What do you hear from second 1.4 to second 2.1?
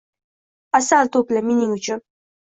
mening uchun.